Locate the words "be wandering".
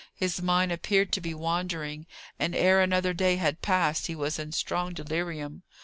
1.21-2.07